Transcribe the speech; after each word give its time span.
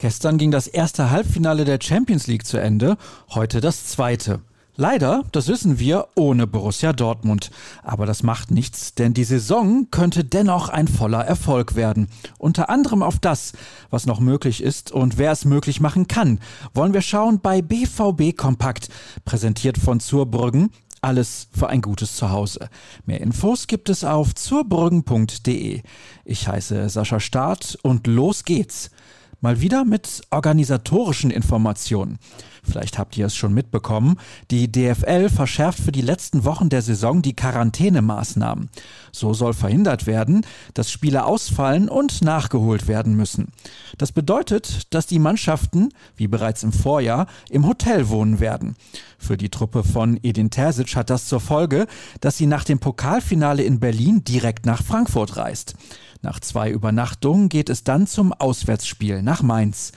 Gestern 0.00 0.38
ging 0.38 0.52
das 0.52 0.68
erste 0.68 1.10
Halbfinale 1.10 1.64
der 1.64 1.80
Champions 1.82 2.28
League 2.28 2.46
zu 2.46 2.56
Ende, 2.56 2.96
heute 3.30 3.60
das 3.60 3.86
zweite. 3.86 4.38
Leider, 4.76 5.24
das 5.32 5.48
wissen 5.48 5.80
wir, 5.80 6.06
ohne 6.14 6.46
Borussia 6.46 6.92
Dortmund. 6.92 7.50
Aber 7.82 8.06
das 8.06 8.22
macht 8.22 8.52
nichts, 8.52 8.94
denn 8.94 9.12
die 9.12 9.24
Saison 9.24 9.88
könnte 9.90 10.22
dennoch 10.22 10.68
ein 10.68 10.86
voller 10.86 11.24
Erfolg 11.24 11.74
werden. 11.74 12.06
Unter 12.38 12.70
anderem 12.70 13.02
auf 13.02 13.18
das, 13.18 13.54
was 13.90 14.06
noch 14.06 14.20
möglich 14.20 14.62
ist 14.62 14.92
und 14.92 15.18
wer 15.18 15.32
es 15.32 15.44
möglich 15.44 15.80
machen 15.80 16.06
kann, 16.06 16.38
wollen 16.74 16.94
wir 16.94 17.02
schauen 17.02 17.40
bei 17.40 17.60
BVB 17.60 18.36
Kompakt, 18.36 18.90
präsentiert 19.24 19.78
von 19.78 19.98
Zurbrüggen. 19.98 20.70
Alles 21.00 21.48
für 21.50 21.70
ein 21.70 21.82
gutes 21.82 22.14
Zuhause. 22.14 22.70
Mehr 23.04 23.20
Infos 23.20 23.66
gibt 23.66 23.88
es 23.88 24.04
auf 24.04 24.32
zurbrüggen.de. 24.36 25.82
Ich 26.24 26.46
heiße 26.46 26.88
Sascha 26.88 27.18
Staat 27.18 27.76
und 27.82 28.06
los 28.06 28.44
geht's. 28.44 28.92
Mal 29.40 29.60
wieder 29.60 29.84
mit 29.84 30.22
organisatorischen 30.30 31.30
Informationen. 31.30 32.18
Vielleicht 32.64 32.98
habt 32.98 33.16
ihr 33.16 33.26
es 33.26 33.36
schon 33.36 33.54
mitbekommen. 33.54 34.16
Die 34.50 34.70
DFL 34.70 35.28
verschärft 35.28 35.78
für 35.78 35.92
die 35.92 36.02
letzten 36.02 36.44
Wochen 36.44 36.68
der 36.68 36.82
Saison 36.82 37.22
die 37.22 37.36
Quarantänemaßnahmen. 37.36 38.68
So 39.12 39.34
soll 39.34 39.54
verhindert 39.54 40.06
werden, 40.06 40.44
dass 40.74 40.90
Spiele 40.90 41.24
ausfallen 41.24 41.88
und 41.88 42.20
nachgeholt 42.20 42.88
werden 42.88 43.14
müssen. 43.14 43.52
Das 43.96 44.10
bedeutet, 44.10 44.92
dass 44.92 45.06
die 45.06 45.20
Mannschaften, 45.20 45.90
wie 46.16 46.26
bereits 46.26 46.64
im 46.64 46.72
Vorjahr, 46.72 47.28
im 47.48 47.64
Hotel 47.64 48.08
wohnen 48.08 48.40
werden. 48.40 48.74
Für 49.18 49.36
die 49.36 49.50
Truppe 49.50 49.84
von 49.84 50.18
Edin 50.22 50.50
Terzic 50.50 50.96
hat 50.96 51.10
das 51.10 51.26
zur 51.26 51.40
Folge, 51.40 51.86
dass 52.20 52.36
sie 52.36 52.46
nach 52.46 52.64
dem 52.64 52.80
Pokalfinale 52.80 53.62
in 53.62 53.80
Berlin 53.80 54.24
direkt 54.24 54.66
nach 54.66 54.82
Frankfurt 54.82 55.36
reist. 55.36 55.74
Nach 56.22 56.40
zwei 56.40 56.70
Übernachtungen 56.70 57.48
geht 57.48 57.70
es 57.70 57.84
dann 57.84 58.06
zum 58.06 58.32
Auswärtsspiel 58.32 59.22
nach 59.22 59.42
Mainz. 59.42 59.92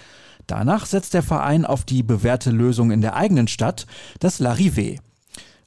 Danach 0.47 0.85
setzt 0.85 1.13
der 1.13 1.23
Verein 1.23 1.65
auf 1.65 1.85
die 1.85 2.03
bewährte 2.03 2.51
Lösung 2.51 2.91
in 2.91 3.01
der 3.01 3.15
eigenen 3.15 3.47
Stadt, 3.47 3.87
das 4.19 4.39
Larivé. 4.39 4.99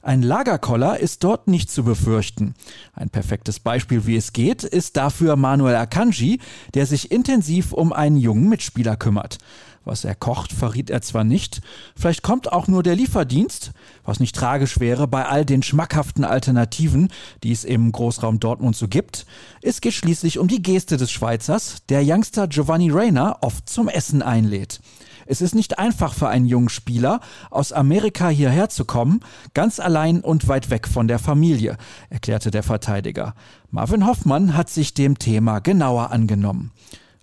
Ein 0.01 0.21
Lagerkoller 0.21 0.99
ist 0.99 1.23
dort 1.23 1.47
nicht 1.47 1.71
zu 1.71 1.83
befürchten. 1.83 2.53
Ein 2.93 3.09
perfektes 3.09 3.59
Beispiel, 3.59 4.05
wie 4.05 4.15
es 4.15 4.33
geht, 4.33 4.63
ist 4.63 4.97
dafür 4.97 5.35
Manuel 5.35 5.75
Akanji, 5.75 6.39
der 6.75 6.85
sich 6.85 7.11
intensiv 7.11 7.73
um 7.73 7.91
einen 7.91 8.17
jungen 8.17 8.47
Mitspieler 8.47 8.97
kümmert. 8.97 9.39
Was 9.85 10.03
er 10.03 10.15
kocht, 10.15 10.51
verriet 10.51 10.89
er 10.89 11.03
zwar 11.03 11.23
nicht, 11.23 11.61
vielleicht 11.95 12.23
kommt 12.23 12.51
auch 12.51 12.67
nur 12.67 12.81
der 12.81 12.95
Lieferdienst, 12.95 13.71
was 14.03 14.19
nicht 14.19 14.35
tragisch 14.35 14.79
wäre 14.79 15.07
bei 15.07 15.25
all 15.25 15.45
den 15.45 15.61
schmackhaften 15.61 16.25
Alternativen, 16.25 17.09
die 17.43 17.51
es 17.51 17.63
im 17.63 17.91
Großraum 17.91 18.39
Dortmund 18.39 18.75
so 18.75 18.87
gibt. 18.87 19.27
Es 19.61 19.81
geht 19.81 19.93
schließlich 19.93 20.39
um 20.39 20.47
die 20.47 20.63
Geste 20.63 20.97
des 20.97 21.11
Schweizers, 21.11 21.83
der 21.89 22.01
Youngster 22.03 22.47
Giovanni 22.47 22.89
Reyna 22.89 23.37
oft 23.41 23.69
zum 23.69 23.87
Essen 23.87 24.23
einlädt. 24.23 24.81
Es 25.27 25.41
ist 25.41 25.53
nicht 25.53 25.77
einfach 25.77 26.13
für 26.13 26.29
einen 26.29 26.45
jungen 26.45 26.69
Spieler, 26.69 27.19
aus 27.51 27.71
Amerika 27.71 28.29
hierher 28.29 28.69
zu 28.69 28.85
kommen, 28.85 29.21
ganz 29.53 29.79
allein 29.79 30.21
und 30.21 30.47
weit 30.47 30.71
weg 30.71 30.87
von 30.87 31.07
der 31.07 31.19
Familie, 31.19 31.77
erklärte 32.09 32.49
der 32.49 32.63
Verteidiger. 32.63 33.35
Marvin 33.69 34.05
Hoffmann 34.07 34.55
hat 34.55 34.69
sich 34.69 34.93
dem 34.95 35.19
Thema 35.19 35.59
genauer 35.59 36.11
angenommen. 36.11 36.71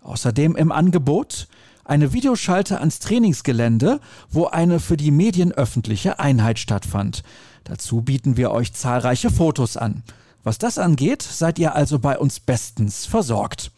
Außerdem 0.03 0.57
im 0.57 0.73
Angebot 0.73 1.47
eine 1.85 2.13
Videoschalte 2.13 2.79
ans 2.79 2.99
Trainingsgelände, 2.99 4.01
wo 4.31 4.47
eine 4.47 4.81
für 4.81 4.97
die 4.97 5.11
Medien 5.11 5.53
öffentliche 5.53 6.21
Einheit 6.21 6.59
stattfand. 6.59 7.23
Dazu 7.65 8.03
bieten 8.03 8.37
wir 8.37 8.51
euch 8.51 8.73
zahlreiche 8.73 9.31
Fotos 9.31 9.77
an. 9.77 10.03
Was 10.45 10.59
das 10.59 10.79
angeht, 10.79 11.23
seid 11.23 11.59
ihr 11.59 11.75
also 11.75 11.99
bei 11.99 12.19
uns 12.19 12.41
bestens 12.41 13.07
versorgt. 13.07 13.71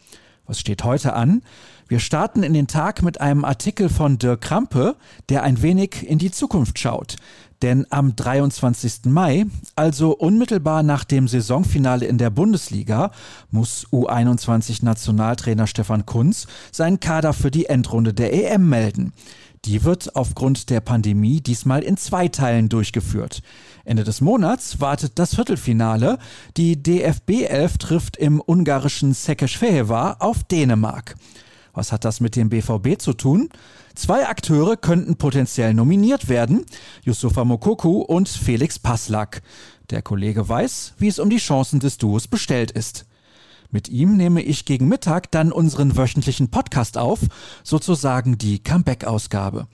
Was 0.47 0.59
steht 0.59 0.83
heute 0.83 1.13
an? 1.13 1.41
Wir 1.87 1.99
starten 1.99 2.41
in 2.41 2.53
den 2.53 2.67
Tag 2.67 3.03
mit 3.03 3.21
einem 3.21 3.45
Artikel 3.45 3.89
von 3.89 4.17
Dirk 4.17 4.41
Krampe, 4.41 4.95
der 5.29 5.43
ein 5.43 5.61
wenig 5.61 6.07
in 6.07 6.17
die 6.17 6.31
Zukunft 6.31 6.79
schaut. 6.79 7.15
Denn 7.65 7.87
am 7.89 8.15
23. 8.15 9.05
Mai, 9.05 9.47
also 9.75 10.15
unmittelbar 10.15 10.83
nach 10.83 11.03
dem 11.03 11.27
Saisonfinale 11.27 12.05
in 12.05 12.19
der 12.19 12.29
Bundesliga, 12.29 13.09
muss 13.49 13.87
U21-Nationaltrainer 13.91 15.65
Stefan 15.65 16.05
Kunz 16.05 16.45
seinen 16.71 16.99
Kader 16.99 17.33
für 17.33 17.49
die 17.49 17.65
Endrunde 17.65 18.13
der 18.13 18.33
EM 18.33 18.69
melden. 18.69 19.13
Die 19.65 19.83
wird 19.83 20.15
aufgrund 20.15 20.69
der 20.69 20.79
Pandemie 20.79 21.41
diesmal 21.41 21.81
in 21.81 21.97
zwei 21.97 22.27
Teilen 22.27 22.69
durchgeführt. 22.69 23.41
Ende 23.83 24.03
des 24.03 24.21
Monats 24.21 24.79
wartet 24.79 25.13
das 25.17 25.33
Viertelfinale. 25.33 26.19
Die 26.57 26.83
DFB 26.83 27.47
11 27.47 27.79
trifft 27.79 28.17
im 28.17 28.43
ungarischen 28.45 29.15
Szekesfehérvár 29.15 30.17
auf 30.19 30.43
Dänemark. 30.43 31.15
Was 31.75 31.91
hat 31.91 32.05
das 32.05 32.21
mit 32.21 32.35
dem 32.35 32.49
BVB 32.49 32.97
zu 32.97 33.13
tun? 33.13 33.49
Zwei 33.93 34.27
Akteure 34.27 34.77
könnten 34.77 35.17
potenziell 35.17 35.73
nominiert 35.73 36.29
werden, 36.29 36.65
Yusufa 37.03 37.43
Mokoku 37.43 37.99
und 38.01 38.29
Felix 38.29 38.79
Passlack. 38.79 39.41
Der 39.89 40.01
Kollege 40.01 40.47
weiß, 40.47 40.93
wie 40.97 41.09
es 41.09 41.19
um 41.19 41.29
die 41.29 41.37
Chancen 41.37 41.79
des 41.79 41.97
Duos 41.97 42.27
bestellt 42.27 42.71
ist. 42.71 43.05
Mit 43.71 43.89
ihm 43.89 44.15
nehme 44.15 44.41
ich 44.41 44.63
gegen 44.63 44.87
Mittag 44.87 45.31
dann 45.31 45.51
unseren 45.51 45.97
wöchentlichen 45.97 46.49
Podcast 46.49 46.97
auf, 46.97 47.19
sozusagen 47.63 48.37
die 48.37 48.59
Comeback-Ausgabe. 48.59 49.67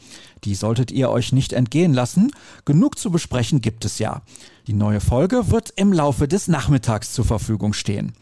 Die 0.43 0.55
solltet 0.55 0.91
ihr 0.91 1.09
euch 1.11 1.33
nicht 1.33 1.53
entgehen 1.53 1.93
lassen, 1.93 2.31
genug 2.65 2.97
zu 2.97 3.11
besprechen 3.11 3.61
gibt 3.61 3.85
es 3.85 3.99
ja. 3.99 4.23
Die 4.65 4.73
neue 4.73 5.01
Folge 5.01 5.51
wird 5.51 5.71
im 5.75 5.93
Laufe 5.93 6.27
des 6.27 6.47
Nachmittags 6.47 7.13
zur 7.13 7.25
Verfügung 7.25 7.73
stehen. 7.73 8.13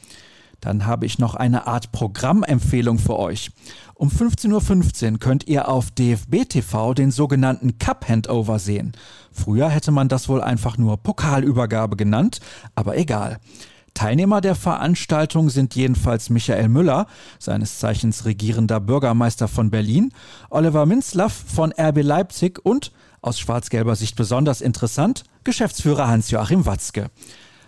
Dann 0.61 0.85
habe 0.85 1.05
ich 1.05 1.19
noch 1.19 1.35
eine 1.35 1.67
Art 1.67 1.91
Programmempfehlung 1.91 2.99
für 2.99 3.17
euch. 3.17 3.51
Um 3.93 4.09
15.15 4.09 5.13
Uhr 5.13 5.19
könnt 5.19 5.47
ihr 5.47 5.67
auf 5.67 5.91
DFB 5.91 6.47
TV 6.47 6.93
den 6.93 7.11
sogenannten 7.11 7.77
Cup 7.79 8.07
Handover 8.07 8.59
sehen. 8.59 8.93
Früher 9.31 9.69
hätte 9.69 9.91
man 9.91 10.09
das 10.09 10.29
wohl 10.29 10.41
einfach 10.41 10.77
nur 10.77 10.97
Pokalübergabe 10.97 11.95
genannt, 11.95 12.39
aber 12.75 12.97
egal. 12.97 13.39
Teilnehmer 13.93 14.39
der 14.39 14.55
Veranstaltung 14.55 15.49
sind 15.49 15.75
jedenfalls 15.75 16.29
Michael 16.29 16.69
Müller, 16.69 17.07
seines 17.37 17.79
Zeichens 17.79 18.25
regierender 18.25 18.79
Bürgermeister 18.79 19.47
von 19.47 19.71
Berlin, 19.71 20.13
Oliver 20.49 20.85
Minzlaff 20.85 21.33
von 21.33 21.73
RB 21.77 22.01
Leipzig 22.03 22.63
und, 22.63 22.91
aus 23.21 23.39
schwarz-gelber 23.39 23.95
Sicht 23.95 24.15
besonders 24.15 24.61
interessant, 24.61 25.23
Geschäftsführer 25.43 26.07
Hans-Joachim 26.07 26.65
Watzke. 26.65 27.09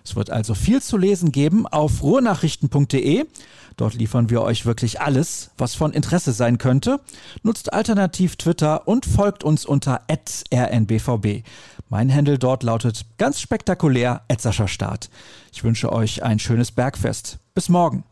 Es 0.04 0.16
wird 0.16 0.30
also 0.30 0.54
viel 0.54 0.82
zu 0.82 0.98
lesen 0.98 1.32
geben 1.32 1.68
auf 1.68 2.04
ruhrnachrichten.de. 2.04 3.26
Dort 3.78 3.94
liefern 3.94 4.30
wir 4.30 4.42
euch 4.42 4.66
wirklich 4.66 5.02
alles, 5.02 5.52
was 5.58 5.76
von 5.76 5.94
Interesse 5.94 6.34
sein 6.34 6.58
könnte. 6.58 7.00
Nutzt 7.44 7.74
alternativ 7.74 8.36
Twitter 8.36 8.88
und 8.88 9.06
folgt 9.06 9.44
uns 9.44 9.66
unter 9.66 10.02
rnbvb. 10.10 11.44
Mein 11.90 12.14
Handel 12.14 12.38
dort 12.38 12.64
lautet 12.64 13.06
ganz 13.18 13.42
spektakulär 13.42 14.22
Start. 14.68 15.10
Ich 15.52 15.64
wünsche 15.64 15.92
euch 15.92 16.24
ein 16.24 16.40
schönes 16.40 16.72
Bergfest. 16.72 17.40
Bis 17.54 17.70
morgen. 17.70 18.04